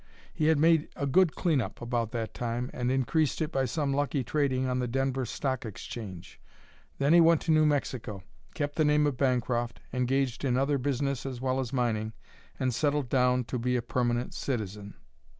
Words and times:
He 0.33 0.47
had 0.47 0.57
made 0.57 0.89
a 0.95 1.05
good 1.05 1.35
clean 1.35 1.61
up 1.61 1.79
about 1.79 2.09
that 2.09 2.33
time 2.33 2.71
and 2.73 2.91
increased 2.91 3.39
it 3.39 3.51
by 3.51 3.65
some 3.65 3.93
lucky 3.93 4.23
trading 4.23 4.65
on 4.67 4.79
the 4.79 4.87
Denver 4.87 5.27
stock 5.27 5.63
exchange. 5.63 6.41
Then 6.97 7.13
he 7.13 7.21
went 7.21 7.39
to 7.41 7.51
New 7.51 7.67
Mexico, 7.67 8.23
kept 8.55 8.77
the 8.77 8.83
name 8.83 9.05
of 9.05 9.15
Bancroft, 9.15 9.79
engaged 9.93 10.43
in 10.43 10.57
other 10.57 10.79
business 10.79 11.23
as 11.23 11.39
well 11.39 11.59
as 11.59 11.71
mining, 11.71 12.13
and 12.59 12.73
settled 12.73 13.09
down 13.09 13.43
to 13.43 13.59
be 13.59 13.75
a 13.75 13.81
permanent 13.83 14.33
citizen. 14.33 14.95